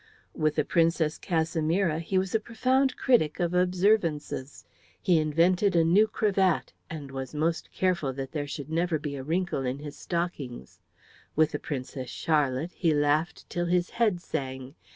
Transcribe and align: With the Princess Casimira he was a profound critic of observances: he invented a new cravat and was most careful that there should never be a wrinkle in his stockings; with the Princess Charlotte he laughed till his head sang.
With 0.33 0.55
the 0.55 0.65
Princess 0.65 1.19
Casimira 1.19 1.99
he 1.99 2.17
was 2.17 2.33
a 2.33 2.39
profound 2.39 2.97
critic 2.97 3.39
of 3.39 3.53
observances: 3.53 4.65
he 4.99 5.19
invented 5.19 5.75
a 5.75 5.83
new 5.83 6.07
cravat 6.07 6.73
and 6.89 7.11
was 7.11 7.35
most 7.35 7.71
careful 7.71 8.11
that 8.13 8.31
there 8.31 8.47
should 8.47 8.71
never 8.71 8.97
be 8.97 9.15
a 9.15 9.21
wrinkle 9.21 9.63
in 9.63 9.77
his 9.77 9.95
stockings; 9.95 10.79
with 11.35 11.51
the 11.51 11.59
Princess 11.59 12.09
Charlotte 12.09 12.71
he 12.71 12.95
laughed 12.95 13.47
till 13.47 13.67
his 13.67 13.91
head 13.91 14.19
sang. 14.19 14.73